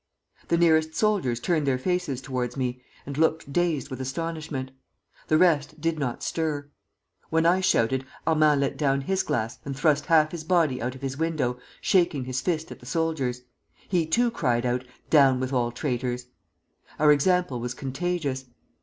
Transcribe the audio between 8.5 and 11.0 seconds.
let down his glass and thrust half his body out